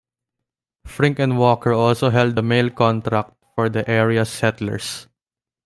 Frink 0.83 1.19
and 1.19 1.37
Walker 1.37 1.73
also 1.73 2.09
held 2.09 2.35
the 2.35 2.41
mail 2.41 2.71
contract 2.71 3.35
for 3.53 3.69
the 3.69 3.87
area's 3.87 4.31
settlers. 4.31 5.07